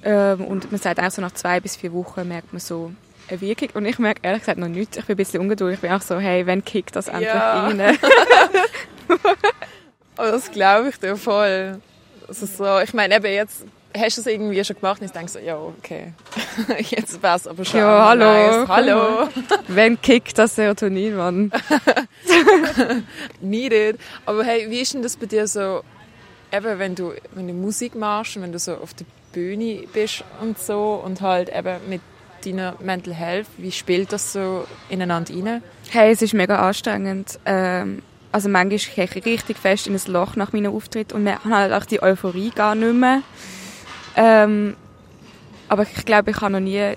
Ähm, 0.04 0.44
und 0.44 0.70
man 0.70 0.81
sagt 0.81 0.99
eigentlich 0.99 1.14
so 1.14 1.22
nach 1.22 1.32
zwei 1.32 1.60
bis 1.60 1.76
vier 1.76 1.93
Wochen 1.93 2.26
merkt 2.26 2.52
man 2.52 2.60
so 2.60 2.93
eine 3.28 3.40
Wirkung. 3.40 3.69
Und 3.75 3.87
ich 3.87 3.99
merke 3.99 4.20
ehrlich 4.22 4.40
gesagt 4.40 4.58
noch 4.58 4.69
nichts. 4.69 4.96
Ich 4.96 5.04
bin 5.04 5.14
ein 5.14 5.16
bisschen 5.16 5.40
ungeduldig. 5.40 5.76
Ich 5.76 5.82
bin 5.82 5.93
auch 5.93 6.02
so, 6.02 6.19
hey, 6.19 6.46
wenn 6.46 6.64
kickt 6.64 6.96
das 6.96 7.08
endlich 7.08 7.28
ja. 7.28 7.66
rein? 7.66 7.81
oh, 9.08 9.16
das 10.16 10.50
glaube 10.50 10.88
ich 10.88 10.99
dir 10.99 11.16
voll. 11.16 11.81
Also 12.28 12.46
so, 12.46 12.81
ich 12.81 12.94
meine, 12.94 13.16
eben 13.16 13.26
jetzt 13.26 13.64
hast 13.96 14.16
du 14.16 14.20
es 14.22 14.26
irgendwie 14.26 14.64
schon 14.64 14.76
gemacht 14.76 15.00
und 15.00 15.06
ich 15.06 15.12
denke 15.12 15.31
so, 15.31 15.38
ja, 15.38 15.56
okay, 15.56 16.12
jetzt 16.90 17.22
wäre 17.22 17.37
es 17.37 17.46
aber 17.46 17.64
schon 17.64 17.81
Ja, 17.81 18.08
hallo. 18.08 18.25
Nice. 18.25 18.69
Hallo. 18.69 19.28
Wenn 19.69 20.00
kickt 20.00 20.38
das 20.38 20.54
Serotonin, 20.54 21.16
Mann? 21.16 21.52
Needed. 23.40 23.99
Aber 24.25 24.44
hey, 24.44 24.70
wie 24.70 24.81
ist 24.81 24.94
denn 24.94 25.02
das 25.02 25.16
bei 25.16 25.26
dir 25.26 25.46
so, 25.46 25.82
eben 26.52 26.78
wenn 26.78 26.94
du, 26.94 27.12
wenn 27.34 27.49
du 27.49 27.54
Musik 27.54 27.94
machst 27.94 28.37
und 28.37 28.43
wenn 28.43 28.52
du 28.52 28.58
so 28.58 28.75
auf 28.75 28.94
der 28.94 29.06
Bühne 29.32 29.84
bist 29.93 30.25
und 30.40 30.58
so 30.58 31.02
und 31.05 31.20
halt 31.20 31.49
eben 31.49 31.76
mit 31.88 32.00
deiner 32.44 32.75
Mental 32.81 33.14
Health, 33.14 33.46
wie 33.56 33.73
spielt 33.73 34.12
das 34.12 34.32
so 34.32 34.67
ineinander 34.88 35.34
rein? 35.34 35.62
Hey, 35.90 36.12
es 36.12 36.23
ist 36.23 36.34
mega 36.34 36.56
anstrengend. 36.56 37.38
Ähm, 37.44 38.02
also 38.32 38.49
manchmal 38.49 39.06
gehe 39.06 39.23
ich 39.25 39.26
richtig 39.26 39.58
fest 39.58 39.87
in 39.87 39.94
ein 39.94 40.00
Loch 40.06 40.37
nach 40.37 40.52
meinem 40.52 40.75
Auftritt 40.75 41.12
und 41.12 41.25
man 41.25 41.38
hat 41.44 41.52
halt 41.52 41.73
auch 41.73 41.84
die 41.84 42.02
Euphorie 42.02 42.50
gar 42.50 42.75
nicht 42.75 42.94
mehr. 42.94 43.23
Ähm, 44.17 44.76
aber 45.69 45.82
ich 45.82 46.05
glaube, 46.05 46.31
ich 46.31 46.40
habe 46.40 46.52
noch 46.52 46.61
nie 46.61 46.94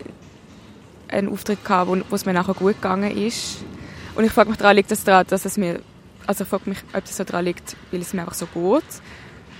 einen 1.08 1.30
Auftritt 1.30 1.64
gehabt, 1.64 1.90
wo, 1.90 2.16
es 2.16 2.26
mir 2.26 2.34
nachher 2.34 2.54
gut 2.54 2.76
gegangen 2.76 3.16
ist. 3.16 3.58
Und 4.16 4.24
ich 4.24 4.32
frage 4.32 4.50
mich 4.50 4.58
daran, 4.58 4.76
liegt 4.76 4.92
das 4.92 5.04
daran, 5.04 5.26
dass 5.30 5.46
es 5.46 5.58
mir, 5.58 5.82
also 6.26 6.44
ich 6.44 6.50
frage 6.50 6.70
mich, 6.70 6.80
ob 6.94 7.06
das 7.06 7.18
so 7.18 7.24
daran 7.24 7.46
liegt, 7.46 7.76
weil 7.92 8.02
es 8.02 8.14
mir 8.14 8.22
einfach 8.22 8.34
so 8.34 8.48
gut 8.48 8.84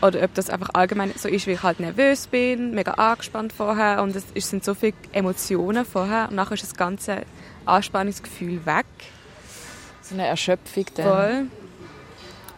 oder 0.02 0.24
ob 0.24 0.34
das 0.34 0.50
einfach 0.50 0.70
allgemein 0.74 1.14
so 1.16 1.28
ist, 1.28 1.48
weil 1.48 1.56
ich 1.56 1.64
halt 1.64 1.80
nervös 1.80 2.28
bin, 2.28 2.72
mega 2.72 2.92
angespannt 2.92 3.54
vorher 3.54 4.02
und 4.04 4.16
es 4.16 4.50
sind 4.50 4.64
so 4.64 4.74
viele 4.74 4.94
Emotionen 5.12 5.86
vorher 5.86 6.28
und 6.30 6.36
nachher 6.36 6.54
ist 6.54 6.64
das 6.64 6.76
ganze 6.76 7.22
Anspannungsgefühl 7.66 8.66
weg. 8.66 8.86
So 10.02 10.16
eine 10.16 10.28
Erschöpfung 10.28 10.86
dann. 10.96 11.06
Voll. 11.06 11.48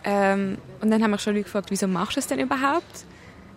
Ähm, 0.03 0.57
und 0.81 0.91
dann 0.91 1.01
haben 1.03 1.11
wir 1.11 1.17
schon 1.17 1.33
Leute 1.33 1.45
gefragt, 1.45 1.69
wieso 1.69 1.87
machst 1.87 2.17
du 2.17 2.19
es 2.19 2.27
denn 2.27 2.39
überhaupt? 2.39 3.05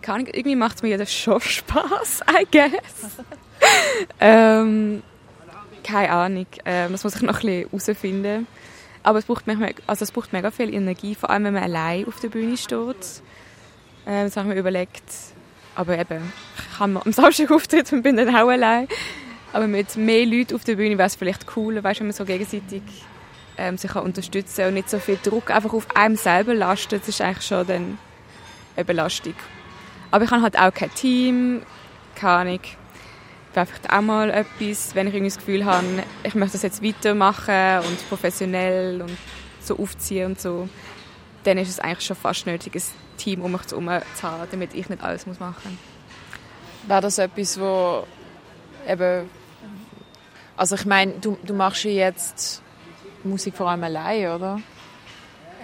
Ahnung, 0.07 0.27
irgendwie 0.27 0.55
macht 0.55 0.77
es 0.77 0.83
mir 0.83 0.97
ja 0.97 1.05
schon 1.05 1.39
Spaß, 1.41 2.21
I 2.29 2.47
guess. 2.51 3.23
ähm, 4.19 5.03
keine 5.83 6.11
Ahnung, 6.11 6.47
ähm, 6.65 6.91
das 6.91 7.03
muss 7.03 7.15
ich 7.15 7.21
noch 7.21 7.43
ein 7.43 7.65
bisschen 7.65 7.69
herausfinden. 7.69 8.47
Aber 9.03 9.19
es 9.19 9.25
braucht, 9.25 9.47
mega, 9.47 9.67
also 9.87 10.03
es 10.03 10.11
braucht 10.11 10.31
mega 10.33 10.51
viel 10.51 10.73
Energie, 10.73 11.15
vor 11.15 11.29
allem 11.29 11.45
wenn 11.45 11.53
man 11.55 11.63
allein 11.63 12.07
auf 12.07 12.19
der 12.19 12.29
Bühne 12.29 12.57
steht. 12.57 13.21
Ähm, 14.05 14.25
das 14.25 14.37
habe 14.37 14.49
ich 14.49 14.53
mir 14.53 14.59
überlegt. 14.59 15.03
Aber 15.75 15.97
eben, 15.97 16.33
ich 16.57 16.79
habe 16.79 17.01
am 17.03 17.13
Samstag 17.13 17.51
Auftritt 17.51 17.91
und 17.93 18.03
bin 18.03 18.17
dann 18.17 18.35
auch 18.35 18.49
allein. 18.49 18.87
Aber 19.53 19.67
mit 19.67 19.95
mehr 19.97 20.25
Leuten 20.25 20.55
auf 20.55 20.63
der 20.63 20.75
Bühne 20.75 20.97
wäre 20.97 21.07
es 21.07 21.15
vielleicht 21.15 21.45
cooler, 21.45 21.83
weißt, 21.83 21.99
wenn 21.99 22.07
man 22.07 22.15
so 22.15 22.25
gegenseitig 22.25 22.83
ähm, 23.57 23.77
sich 23.77 23.91
kann 23.91 24.03
unterstützen 24.03 24.67
und 24.67 24.73
nicht 24.75 24.89
so 24.89 24.99
viel 24.99 25.19
Druck 25.21 25.51
einfach 25.51 25.73
auf 25.73 25.95
einem 25.95 26.15
selber 26.15 26.53
lastet. 26.53 27.01
Das 27.01 27.09
ist 27.09 27.21
eigentlich 27.21 27.45
schon 27.45 27.67
dann 27.67 27.97
eine 28.75 28.85
Belastung. 28.85 29.35
Aber 30.09 30.25
ich 30.25 30.31
habe 30.31 30.41
halt 30.41 30.57
auch 30.59 30.73
kein 30.73 30.93
Team, 30.93 31.61
keine 32.15 32.33
Ahnung. 32.33 32.59
Wäre 33.53 33.65
vielleicht 33.65 33.91
auch 33.91 34.01
mal 34.01 34.29
etwas, 34.29 34.95
wenn 34.95 35.07
ich 35.07 35.13
irgendwie 35.13 35.29
das 35.29 35.37
Gefühl 35.37 35.65
habe, 35.65 35.85
ich 36.23 36.35
möchte 36.35 36.53
das 36.53 36.61
jetzt 36.61 36.83
weitermachen 36.83 37.79
und 37.85 38.09
professionell 38.09 39.01
und 39.01 39.17
so 39.59 39.77
aufziehen 39.77 40.27
und 40.27 40.39
so, 40.39 40.69
dann 41.43 41.57
ist 41.57 41.69
es 41.69 41.79
eigentlich 41.79 42.05
schon 42.05 42.15
fast 42.15 42.45
nötig, 42.45 42.75
ein 42.75 42.83
Team 43.21 43.41
um 43.41 43.51
mich 43.51 43.61
herum 43.69 43.89
zu 44.15 44.23
haben, 44.23 44.47
damit 44.49 44.73
ich 44.73 44.89
nicht 44.89 45.03
alles 45.03 45.25
machen 45.25 45.55
muss. 45.63 46.89
Wäre 46.89 47.01
das 47.01 47.17
etwas, 47.17 47.59
wo 47.59 48.05
eben... 48.87 49.29
Also 50.57 50.75
ich 50.75 50.85
meine, 50.85 51.13
du, 51.13 51.37
du 51.43 51.53
machst 51.53 51.83
ja 51.83 51.91
jetzt 51.91 52.61
Musik 53.23 53.55
vor 53.55 53.69
allem 53.69 53.83
allein, 53.83 54.27
oder? 54.31 54.61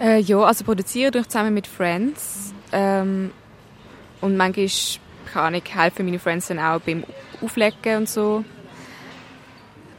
Äh, 0.00 0.20
ja, 0.20 0.38
also 0.38 0.64
produziere 0.64 1.18
ich 1.18 1.28
zusammen 1.28 1.54
mit 1.54 1.66
Friends. 1.66 2.52
Ähm, 2.72 3.32
und 4.20 4.36
manchmal 4.36 4.68
kann 5.32 5.54
ich 5.54 5.74
helfen 5.74 6.06
meine 6.06 6.18
Friends 6.18 6.48
dann 6.48 6.58
auch 6.58 6.80
beim 6.80 7.04
Auflegen 7.42 7.98
und 7.98 8.08
so. 8.08 8.44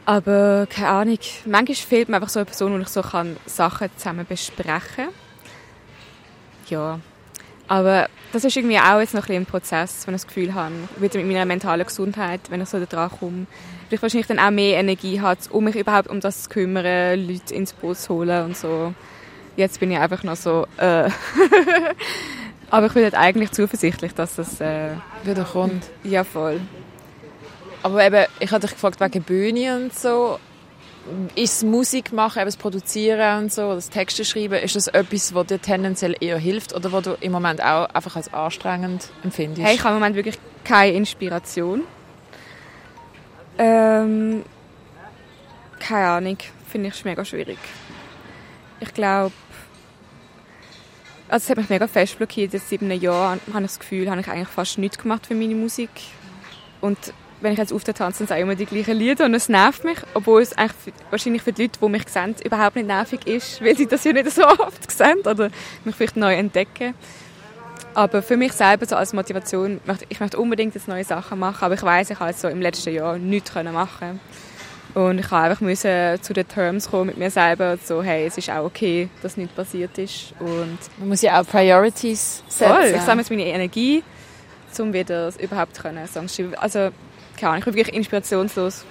Aber 0.06 0.66
keine 0.68 0.88
Ahnung, 0.88 1.18
manchmal 1.44 1.76
fehlt 1.76 2.08
mir 2.08 2.16
einfach 2.16 2.30
so 2.30 2.40
eine 2.40 2.46
Person, 2.46 2.72
wo 2.72 2.78
ich 2.78 2.88
so 2.88 3.02
kann 3.02 3.36
Sachen 3.46 3.90
zusammen 3.96 4.26
besprechen 4.26 4.80
kann. 4.96 5.08
Ja, 6.68 7.00
Aber 7.70 8.08
das 8.32 8.44
ist 8.44 8.56
irgendwie 8.56 8.80
auch 8.80 8.98
jetzt 8.98 9.14
noch 9.14 9.22
ein 9.22 9.26
bisschen 9.28 9.42
ein 9.42 9.46
Prozess, 9.46 10.04
wenn 10.04 10.16
ich 10.16 10.22
das 10.22 10.26
Gefühl 10.26 10.54
habe, 10.54 10.72
wieder 10.96 11.18
mit 11.18 11.28
meiner 11.28 11.44
mentalen 11.44 11.86
Gesundheit, 11.86 12.40
wenn 12.50 12.60
ich 12.60 12.68
so 12.68 12.80
da 12.80 12.86
dran 12.86 13.10
komme, 13.16 13.46
ich 13.90 14.02
wahrscheinlich 14.02 14.26
dann 14.26 14.40
auch 14.40 14.50
mehr 14.50 14.80
Energie 14.80 15.20
habe, 15.20 15.38
um 15.50 15.62
mich 15.62 15.76
überhaupt 15.76 16.08
um 16.08 16.18
das 16.18 16.42
zu 16.42 16.48
kümmern, 16.50 17.28
Leute 17.28 17.54
ins 17.54 17.72
Boot 17.72 17.96
zu 17.98 18.14
holen 18.14 18.46
und 18.46 18.56
so. 18.56 18.92
Jetzt 19.56 19.78
bin 19.78 19.92
ich 19.92 19.98
einfach 19.98 20.24
noch 20.24 20.34
so, 20.34 20.66
äh. 20.78 21.10
Aber 22.70 22.86
ich 22.86 22.92
bin 22.92 23.04
halt 23.04 23.14
eigentlich 23.14 23.52
zuversichtlich, 23.52 24.14
dass 24.14 24.34
das 24.34 24.60
äh, 24.60 24.90
wieder 25.22 25.44
kommt. 25.44 25.84
Ja, 26.02 26.24
voll. 26.24 26.60
Aber 27.84 28.04
eben, 28.04 28.26
ich 28.40 28.50
hatte 28.50 28.66
dich 28.66 28.74
gefragt 28.74 28.98
wegen 28.98 29.22
Bühne 29.22 29.76
und 29.76 29.96
so. 29.96 30.40
Ist 31.34 31.62
Musik 31.62 32.12
machen, 32.12 32.40
eben 32.40 32.46
das 32.46 32.56
Produzieren 32.56 33.44
und 33.44 33.52
so, 33.52 33.74
das 33.74 33.88
Texte 33.88 34.24
schreiben, 34.24 34.54
ist 34.54 34.76
das 34.76 34.86
etwas, 34.86 35.34
was 35.34 35.46
dir 35.46 35.58
tendenziell 35.58 36.14
eher 36.20 36.38
hilft 36.38 36.74
oder 36.74 36.92
was 36.92 37.04
du 37.04 37.16
im 37.20 37.32
Moment 37.32 37.62
auch 37.62 37.86
einfach 37.86 38.16
als 38.16 38.32
anstrengend 38.32 39.08
empfindest? 39.24 39.66
Hey, 39.66 39.76
ich 39.76 39.80
habe 39.82 39.94
im 39.94 40.00
Moment 40.00 40.16
wirklich 40.16 40.38
keine 40.64 40.92
Inspiration. 40.92 41.82
Ähm, 43.58 44.44
keine 45.78 46.06
Ahnung, 46.08 46.38
finde 46.68 46.88
ich 46.88 47.04
mega 47.04 47.24
schwierig. 47.24 47.58
Ich 48.78 48.94
glaube, 48.94 49.32
also 51.28 51.44
es 51.44 51.50
hat 51.50 51.58
mich 51.58 51.68
mega 51.68 51.86
fest 51.86 52.18
blockiert. 52.18 52.52
Jetzt 52.52 52.68
sieben 52.68 52.90
Jahren 52.90 53.40
habe 53.52 53.64
ich 53.64 53.70
das 53.70 53.78
Gefühl, 53.78 54.10
habe 54.10 54.20
ich 54.20 54.28
eigentlich 54.28 54.48
fast 54.48 54.78
nichts 54.78 54.98
gemacht 54.98 55.26
für 55.26 55.34
meine 55.34 55.54
Musik. 55.54 55.90
Und 56.80 56.98
wenn 57.40 57.52
ich 57.52 57.58
jetzt 57.58 57.72
auf 57.72 57.84
der 57.84 57.94
tanze, 57.94 58.20
dann 58.20 58.28
sage 58.28 58.40
ich 58.40 58.44
immer 58.44 58.54
die 58.54 58.66
gleichen 58.66 58.96
Lieder 58.96 59.24
und 59.24 59.34
es 59.34 59.48
nervt 59.48 59.84
mich, 59.84 59.98
obwohl 60.14 60.42
es 60.42 60.56
eigentlich 60.56 60.72
für, 60.72 60.92
wahrscheinlich 61.10 61.42
für 61.42 61.52
die 61.52 61.62
Leute, 61.62 61.78
die 61.80 61.88
mich 61.88 62.08
sehen, 62.08 62.34
überhaupt 62.44 62.76
nicht 62.76 62.86
nervig 62.86 63.26
ist, 63.26 63.62
weil 63.64 63.76
sie 63.76 63.86
das 63.86 64.04
ja 64.04 64.12
nicht 64.12 64.30
so 64.30 64.46
oft 64.46 64.90
sehen 64.90 65.20
oder 65.24 65.50
mich 65.84 65.94
vielleicht 65.94 66.16
neu 66.16 66.34
entdecken. 66.34 66.94
Aber 67.94 68.22
für 68.22 68.36
mich 68.36 68.52
selber 68.52 68.86
so 68.86 68.94
als 68.94 69.12
Motivation, 69.12 69.80
ich 70.08 70.20
möchte 70.20 70.38
unbedingt 70.38 70.74
jetzt 70.74 70.86
neue 70.86 71.04
Sachen 71.04 71.38
machen, 71.38 71.64
aber 71.64 71.74
ich 71.74 71.82
weiß, 71.82 72.10
ich 72.10 72.20
habe 72.20 72.32
so 72.32 72.48
im 72.48 72.60
letzten 72.60 72.94
Jahr 72.94 73.18
nichts 73.18 73.52
machen 73.54 74.20
und 74.94 75.18
ich 75.18 75.30
habe 75.30 75.50
einfach 75.50 75.60
müssen 75.60 76.20
zu 76.20 76.32
den 76.32 76.48
Terms 76.48 76.90
kommen 76.90 77.06
mit 77.06 77.16
mir 77.16 77.30
selber 77.30 77.72
und 77.72 77.86
so, 77.86 78.02
hey, 78.02 78.26
es 78.26 78.36
ist 78.38 78.50
auch 78.50 78.64
okay, 78.64 79.08
dass 79.22 79.36
nichts 79.36 79.54
passiert 79.54 79.96
ist. 79.98 80.34
Und 80.40 80.78
Man 80.98 81.08
muss 81.08 81.22
ja 81.22 81.40
auch 81.40 81.46
Priorities 81.46 82.42
setzen. 82.48 82.74
Voll, 82.74 82.94
ich 82.96 83.02
sammle 83.02 83.22
jetzt 83.22 83.30
meine 83.30 83.46
Energie, 83.46 84.02
um 84.78 84.92
wieder 84.92 85.32
überhaupt 85.38 85.80
können 85.80 86.06
Songs 86.08 86.34
schreiben. 86.34 86.54
Also, 86.56 86.90
keine 87.40 87.52
Ahnung, 87.52 87.60
ich 87.60 87.66
war 87.66 87.74
wirklich 87.74 87.96
inspirationslos 87.96 88.84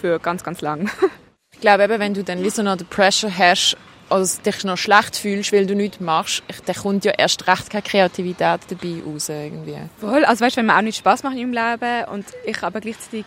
für 0.00 0.18
ganz, 0.18 0.44
ganz 0.44 0.60
lang. 0.60 0.90
ich 1.52 1.60
glaube 1.60 1.84
eben, 1.84 1.98
wenn 1.98 2.14
du 2.14 2.22
dann 2.22 2.42
wie 2.42 2.50
so 2.50 2.62
noch 2.62 2.76
den 2.76 2.86
Pressure 2.86 3.30
hast, 3.36 3.76
also 4.10 4.42
dich 4.42 4.62
noch 4.64 4.76
schlecht 4.76 5.16
fühlst, 5.16 5.52
weil 5.52 5.66
du 5.66 5.74
nichts 5.74 6.00
machst, 6.00 6.42
dann 6.66 6.76
kommt 6.76 7.04
ja 7.04 7.12
erst 7.12 7.46
recht 7.46 7.70
keine 7.70 7.82
Kreativität 7.82 8.60
dabei 8.68 9.02
raus 9.06 9.28
irgendwie. 9.30 9.78
Voll, 9.98 10.24
also 10.24 10.44
weißt, 10.44 10.56
wenn 10.56 10.66
mir 10.66 10.76
auch 10.76 10.82
nicht 10.82 10.98
Spaß 10.98 11.22
macht 11.22 11.36
im 11.36 11.52
Leben 11.52 12.04
und 12.12 12.26
ich 12.44 12.62
aber 12.62 12.80
gleichzeitig 12.80 13.24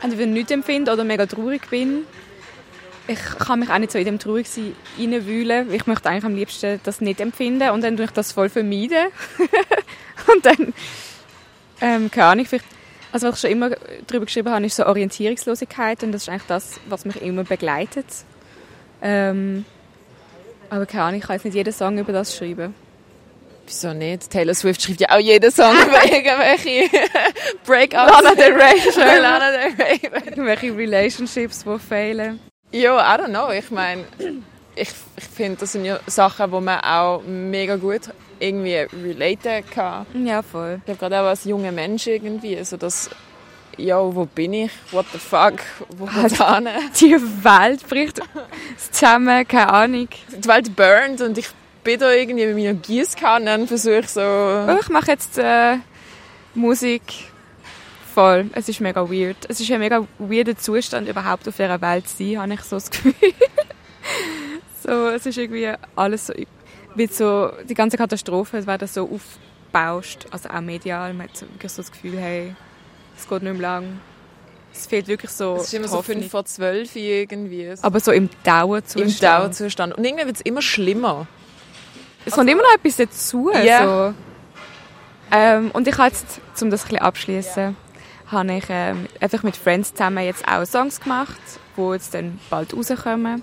entweder 0.00 0.26
nichts 0.26 0.50
empfinde 0.50 0.92
oder 0.92 1.04
mega 1.04 1.26
traurig 1.26 1.68
bin, 1.68 2.04
ich 3.06 3.18
kann 3.38 3.60
mich 3.60 3.68
auch 3.68 3.78
nicht 3.78 3.92
so 3.92 3.98
in 3.98 4.06
dem 4.06 4.18
Traurigsein 4.18 4.74
reinwühlen. 4.98 5.74
Ich 5.74 5.86
möchte 5.86 6.08
eigentlich 6.08 6.24
am 6.24 6.34
liebsten 6.34 6.80
das 6.84 7.02
nicht 7.02 7.20
empfinden 7.20 7.68
und 7.70 7.84
dann 7.84 7.96
tue 7.96 8.06
ich 8.06 8.12
das 8.12 8.32
voll 8.32 8.48
vermeiden. 8.48 9.08
und 10.34 10.46
dann, 10.46 10.72
ähm, 11.82 12.10
keine 12.10 12.26
Ahnung, 12.28 12.46
vielleicht, 12.46 12.64
also 13.14 13.28
was 13.28 13.36
ich 13.36 13.40
schon 13.42 13.50
immer 13.50 13.70
darüber 14.08 14.26
geschrieben 14.26 14.50
habe, 14.50 14.66
ist 14.66 14.74
so 14.74 14.86
Orientierungslosigkeit 14.86 16.02
und 16.02 16.10
das 16.10 16.22
ist 16.22 16.28
eigentlich 16.28 16.48
das, 16.48 16.80
was 16.88 17.04
mich 17.04 17.22
immer 17.22 17.44
begleitet. 17.44 18.06
Ähm, 19.00 19.64
aber 20.68 20.84
keine 20.84 21.04
Ahnung, 21.04 21.20
ich 21.20 21.24
kann 21.24 21.36
jetzt 21.36 21.44
nicht 21.44 21.54
jeden 21.54 21.72
Song 21.72 21.96
über 21.96 22.12
das 22.12 22.36
schreiben. 22.36 22.74
Wieso 23.66 23.94
nicht? 23.94 24.28
Taylor 24.30 24.52
Swift 24.52 24.82
schreibt 24.82 25.00
ja 25.00 25.10
auch 25.10 25.20
jeden 25.20 25.52
Song 25.52 25.72
über 25.74 26.04
irgendwelche 26.12 26.90
Breakups. 27.64 27.94
Lana 27.94 28.34
Del 28.34 28.52
Rey. 28.52 28.80
Lana 29.20 29.50
Del 29.52 29.86
Rey. 29.86 30.00
irgendwelche 30.02 30.76
Relationships, 30.76 31.62
die 31.64 31.78
fehlen. 31.78 32.40
Ja, 32.72 32.96
I 32.98 33.20
don't 33.20 33.28
know. 33.28 33.52
Ich 33.52 33.70
meine, 33.70 34.06
ich, 34.74 34.90
ich 35.16 35.24
finde, 35.24 35.60
das 35.60 35.70
sind 35.70 35.84
ja 35.84 36.00
Sachen, 36.08 36.50
die 36.50 36.60
man 36.60 36.80
auch 36.80 37.22
mega 37.24 37.76
gut 37.76 38.10
irgendwie 38.38 38.86
relaten 39.02 39.64
kann. 39.70 40.06
Ja, 40.24 40.42
voll. 40.42 40.76
Ich 40.78 40.84
glaube, 40.84 41.00
gerade 41.00 41.20
auch 41.20 41.26
als 41.26 41.44
junger 41.44 41.72
Mensch 41.72 42.06
irgendwie, 42.06 42.56
also 42.56 42.76
das 42.76 43.10
ja, 43.76 43.98
wo 44.14 44.24
bin 44.26 44.52
ich? 44.52 44.70
What 44.90 45.06
the 45.12 45.18
fuck? 45.18 45.54
Wo 45.96 46.06
geht's 46.06 46.40
also, 46.40 46.68
Die 47.00 47.14
Welt 47.14 47.88
bricht 47.88 48.20
zusammen, 48.90 49.46
keine 49.46 49.72
Ahnung. 49.72 50.08
Die 50.30 50.48
Welt 50.48 50.74
burnt 50.76 51.20
und 51.20 51.38
ich 51.38 51.48
bin 51.82 51.98
da 51.98 52.12
irgendwie 52.12 52.46
mit 52.46 52.56
meiner 52.56 52.74
Gießkanne 52.74 53.54
und 53.54 53.68
versuche 53.68 54.06
so... 54.06 54.20
Oh, 54.20 54.78
ich 54.80 54.88
mache 54.88 55.10
jetzt 55.10 55.38
äh, 55.38 55.76
Musik 56.54 57.02
voll. 58.14 58.46
Es 58.54 58.68
ist 58.68 58.80
mega 58.80 59.10
weird. 59.10 59.36
Es 59.48 59.60
ist 59.60 59.70
ein 59.70 59.80
mega 59.80 60.06
weirder 60.18 60.56
Zustand, 60.56 61.08
überhaupt 61.08 61.46
auf 61.48 61.56
dieser 61.56 61.80
Welt 61.80 62.08
zu 62.08 62.16
sein, 62.16 62.40
habe 62.40 62.54
ich 62.54 62.60
so 62.60 62.76
das 62.76 62.90
Gefühl. 62.90 63.14
so, 64.82 65.08
es 65.08 65.26
ist 65.26 65.38
irgendwie 65.38 65.72
alles 65.96 66.26
so... 66.28 66.34
Wie 66.94 67.06
so 67.06 67.50
die 67.68 67.74
ganze 67.74 67.96
Katastrophe 67.96 68.66
werden 68.66 68.88
so 68.88 69.10
aufgebauscht, 69.10 70.26
also 70.30 70.48
auch 70.48 70.60
medial. 70.60 71.12
Man 71.14 71.28
hat 71.28 71.40
wirklich 71.40 71.72
so 71.72 71.82
das 71.82 71.90
Gefühl, 71.90 72.18
hey, 72.18 72.54
es 73.16 73.28
geht 73.28 73.42
nicht 73.42 73.52
mehr 73.52 73.62
lang. 73.62 74.00
Es 74.72 74.86
fehlt 74.86 75.06
wirklich 75.06 75.30
so. 75.30 75.56
Es 75.56 75.64
ist 75.64 75.74
immer 75.74 75.88
so 75.88 76.02
5 76.02 76.28
vor 76.28 76.44
12 76.44 76.96
irgendwie. 76.96 77.72
Aber 77.80 78.00
so 78.00 78.12
im 78.12 78.28
Dauerzustand. 78.42 79.12
Im 79.12 79.20
Dauerzustand. 79.20 79.94
Und 79.96 80.04
irgendwie 80.04 80.26
wird 80.26 80.36
es 80.36 80.42
immer 80.42 80.62
schlimmer. 80.62 81.26
Es 82.20 82.32
also, 82.32 82.36
kommt 82.36 82.50
immer 82.50 82.62
noch 82.62 82.74
etwas 82.74 82.96
dazu. 82.96 83.50
Yeah. 83.54 83.84
So. 84.10 84.14
Ähm, 85.30 85.70
und 85.72 85.86
ich 85.86 85.96
habe 85.96 86.08
jetzt, 86.08 86.40
um 86.60 86.70
das 86.70 86.82
ein 86.82 86.88
bisschen 86.88 86.98
abschließen, 86.98 87.76
habe 88.26 88.52
ich 88.54 88.64
ähm, 88.68 89.06
einfach 89.20 89.42
mit 89.42 89.56
Friends 89.56 89.92
zusammen 89.92 90.24
jetzt 90.24 90.46
auch 90.48 90.64
Songs 90.64 91.00
gemacht, 91.00 91.40
die 91.76 91.82
jetzt 91.92 92.14
dann 92.14 92.40
bald 92.50 92.74
rauskommen. 92.74 93.42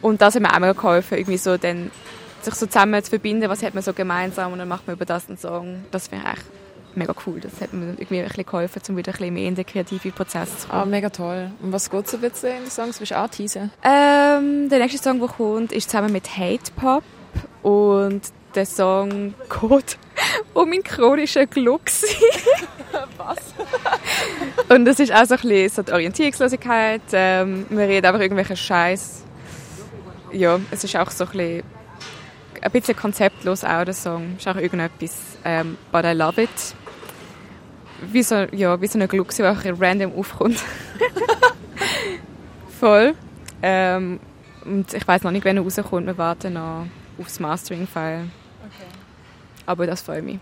Und 0.00 0.20
das 0.20 0.34
hat 0.34 0.42
mir 0.42 0.52
auch 0.52 0.58
mega 0.58 0.72
geholfen, 0.72 1.18
irgendwie 1.18 1.38
so 1.38 1.56
dann 1.56 1.90
sich 2.44 2.54
so 2.54 2.66
zusammen 2.66 3.02
zu 3.02 3.10
verbinden, 3.10 3.48
was 3.48 3.62
hat 3.62 3.74
man 3.74 3.82
so 3.82 3.92
gemeinsam 3.92 4.52
und 4.52 4.58
dann 4.58 4.68
macht 4.68 4.86
man 4.86 4.96
über 4.96 5.04
das 5.04 5.28
einen 5.28 5.38
Song. 5.38 5.84
Das 5.90 6.08
finde 6.08 6.24
ich 6.26 6.32
echt 6.32 6.46
mega 6.94 7.14
cool. 7.26 7.40
Das 7.40 7.60
hat 7.60 7.72
mir 7.72 7.90
irgendwie 7.90 8.20
ein 8.20 8.28
bisschen 8.28 8.46
geholfen, 8.46 8.82
um 8.88 8.96
wieder 8.96 9.12
ein 9.12 9.18
bisschen 9.18 9.34
mehr 9.34 9.48
in 9.48 9.54
den 9.54 9.66
kreativen 9.66 10.12
Prozess 10.12 10.58
zu 10.60 10.68
kommen. 10.68 10.82
Ah, 10.82 10.86
mega 10.86 11.10
toll. 11.10 11.50
Und 11.62 11.72
was 11.72 11.90
geht 11.90 12.08
so 12.08 12.16
ein 12.16 12.20
bisschen 12.20 12.50
in 12.50 12.62
den 12.64 12.70
Songs? 12.70 13.00
Willst 13.00 13.12
du 13.12 13.18
auch 13.18 13.28
teasen? 13.28 13.70
Ähm, 13.82 14.68
der 14.68 14.78
nächste 14.78 15.02
Song, 15.02 15.18
der 15.18 15.28
kommt, 15.28 15.72
ist 15.72 15.90
zusammen 15.90 16.12
mit 16.12 16.36
Hate 16.36 16.72
Pop 16.76 17.04
und 17.62 18.22
der 18.54 18.66
Song 18.66 19.34
geht 19.48 19.98
um 20.54 20.68
meinen 20.68 20.82
chronischen 20.82 21.48
Glucks. 21.48 22.04
Was? 23.16 23.38
und 24.68 24.84
das 24.84 25.00
ist 25.00 25.12
auch 25.12 25.24
so 25.24 25.34
ein 25.34 25.40
bisschen 25.40 25.68
so 25.70 25.82
die 25.82 25.92
Orientierungslosigkeit. 25.92 27.02
Ähm, 27.12 27.66
man 27.70 27.84
redet 27.84 28.04
einfach 28.04 28.20
irgendwelchen 28.20 28.56
Scheiß. 28.56 29.22
Ja, 30.32 30.60
es 30.70 30.84
ist 30.84 30.96
auch 30.96 31.10
so 31.10 31.24
ein 31.24 31.30
bisschen, 31.30 31.62
ein 32.62 32.70
bisschen 32.70 32.96
konzeptlos 32.96 33.64
auch 33.64 33.84
der 33.84 33.94
Song. 33.94 34.36
Ist 34.38 34.48
auch 34.48 34.56
irgendetwas, 34.56 35.36
ähm, 35.44 35.76
but 35.90 36.04
I 36.04 36.12
love 36.12 36.40
it. 36.40 36.50
Wie 38.00 38.22
so, 38.22 38.46
ja, 38.52 38.80
wie 38.80 38.86
so 38.86 38.98
eine 38.98 39.08
Glucks, 39.08 39.36
die 39.36 39.44
auch 39.44 39.58
random 39.64 40.14
aufkommt. 40.16 40.58
Voll. 42.80 43.14
Ähm, 43.62 44.18
und 44.64 44.94
ich 44.94 45.06
weiß 45.06 45.22
noch 45.22 45.30
nicht, 45.30 45.44
wann 45.44 45.56
er 45.56 45.62
rauskommt. 45.62 46.06
Wir 46.06 46.18
warten 46.18 46.54
noch 46.54 46.86
aufs 47.18 47.38
Mastering-File. 47.38 48.28
Okay. 48.64 48.88
Aber 49.66 49.86
das 49.86 50.02
freut 50.02 50.24
mich. 50.24 50.38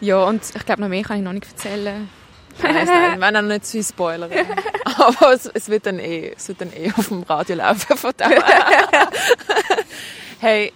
Ja, 0.00 0.24
und 0.24 0.42
ich 0.54 0.66
glaube, 0.66 0.80
noch 0.80 0.88
mehr 0.88 1.02
kann 1.02 1.18
ich 1.18 1.24
noch 1.24 1.32
nicht 1.32 1.46
erzählen. 1.46 2.08
Nein, 2.62 2.86
nein, 2.86 3.18
wir 3.18 3.32
noch 3.32 3.48
nicht 3.48 3.66
zu 3.66 3.72
viel 3.72 3.82
Spoiler. 3.82 4.28
Aber 4.84 5.32
es, 5.32 5.46
es, 5.46 5.68
wird 5.68 5.86
dann 5.86 5.98
eh, 5.98 6.34
es 6.36 6.46
wird 6.46 6.60
dann 6.60 6.72
eh 6.72 6.92
auf 6.96 7.08
dem 7.08 7.24
Radio 7.24 7.56
laufen 7.56 7.96
von 7.96 8.12
dem. 8.16 8.30
hey, 10.38 10.72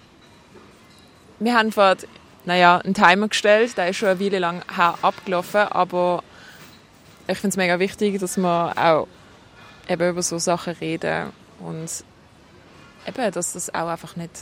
wir 1.40 1.54
haben 1.54 1.73
vor, 1.73 1.97
naja, 2.45 2.78
einen 2.78 2.95
Timer 2.95 3.28
gestellt, 3.28 3.76
der 3.76 3.88
ist 3.88 3.97
schon 3.97 4.09
eine 4.09 4.21
Weile 4.21 4.38
lang 4.38 4.62
abgelaufen, 5.02 5.61
aber 5.61 6.23
ich 7.26 7.38
finde 7.38 7.50
es 7.50 7.57
mega 7.57 7.78
wichtig, 7.78 8.18
dass 8.18 8.37
wir 8.37 8.73
auch 8.76 9.07
eben 9.88 10.11
über 10.11 10.23
so 10.23 10.38
Sachen 10.38 10.75
reden 10.75 11.33
und 11.61 12.04
eben, 13.07 13.33
dass 13.33 13.52
das 13.52 13.73
auch 13.75 13.88
einfach 13.88 14.16
nicht 14.16 14.33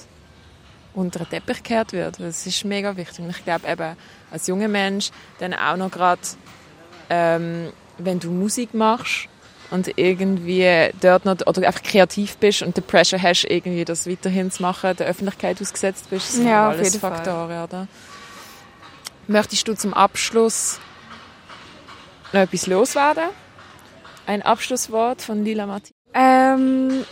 unter 0.94 1.20
den 1.20 1.30
Teppich 1.30 1.58
gekehrt 1.58 1.92
wird. 1.92 2.18
Das 2.18 2.46
ist 2.46 2.64
mega 2.64 2.96
wichtig. 2.96 3.20
Und 3.20 3.30
ich 3.30 3.44
glaube 3.44 3.68
eben, 3.68 3.96
als 4.30 4.46
junger 4.46 4.68
Mensch, 4.68 5.10
dann 5.38 5.52
auch 5.52 5.76
noch 5.76 5.90
gerade, 5.90 6.22
ähm, 7.10 7.72
wenn 7.98 8.18
du 8.18 8.30
Musik 8.30 8.72
machst 8.74 9.28
und 9.70 9.99
irgendwie 9.99 10.90
dort 11.00 11.25
noch, 11.25 11.37
oder 11.46 11.66
einfach 11.66 11.82
kreativ 11.82 12.37
bist 12.37 12.62
und 12.62 12.76
den 12.76 12.85
Pressure 12.85 13.20
hast, 13.20 13.44
irgendwie 13.44 13.85
das 13.85 14.08
weiterhin 14.08 14.50
zu 14.50 14.62
machen, 14.62 14.96
der 14.96 15.06
Öffentlichkeit 15.06 15.61
ausgesetzt 15.61 16.11
bist, 16.11 16.28
das 16.28 16.35
sind 16.37 16.49
ja, 16.49 16.68
alles 16.68 16.96
Faktoren, 16.96 17.64
oder? 17.64 17.88
Möchtest 19.26 19.66
du 19.66 19.75
zum 19.75 19.92
Abschluss 19.92 20.78
noch 22.32 22.40
etwas 22.40 22.66
loswerden? 22.66 23.25
Ein 24.26 24.42
Abschlusswort 24.42 25.23
von 25.23 25.44
Lila 25.44 25.66
Matti? 25.66 25.92
Ähm, 26.14 27.04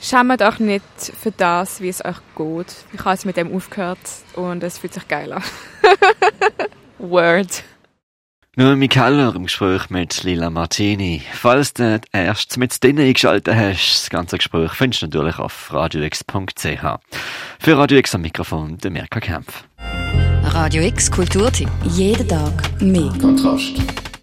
schämt 0.00 0.42
euch 0.42 0.58
nicht 0.58 0.84
für 1.20 1.30
das, 1.30 1.80
wie 1.80 1.88
es 1.88 2.04
euch 2.04 2.16
geht. 2.36 2.74
Ich 2.92 3.00
habe 3.00 3.10
jetzt 3.10 3.26
mit 3.26 3.36
dem 3.36 3.54
aufgehört 3.54 3.98
und 4.34 4.62
es 4.62 4.78
fühlt 4.78 4.94
sich 4.94 5.08
geil 5.08 5.32
an. 5.32 5.42
Word. 6.98 7.62
Nur 8.58 8.72
im 8.72 8.88
Keller 8.88 9.34
im 9.36 9.42
Gespräch 9.42 9.90
mit 9.90 10.22
Lila 10.22 10.48
Martini. 10.48 11.20
Falls 11.34 11.74
du 11.74 12.00
erst 12.10 12.56
mit 12.56 12.82
drinnen 12.82 13.06
eingeschaltet 13.06 13.54
hast, 13.54 14.04
das 14.04 14.08
ganze 14.08 14.38
Gespräch 14.38 14.72
findest 14.72 15.02
du 15.02 15.06
natürlich 15.08 15.38
auf 15.38 15.74
radiox.ch. 15.74 16.64
Für 17.58 17.76
Radio 17.76 17.98
X 17.98 18.14
am 18.14 18.22
Mikrofon 18.22 18.78
der 18.78 18.90
Mirka 18.90 19.20
Kempf. 19.20 19.64
Radio 20.42 20.84
X 20.84 21.10
Kulturtipp. 21.10 21.68
Jeden 21.84 22.26
Tag 22.26 22.80
mehr. 22.80 23.12
Kontrast. 23.20 24.05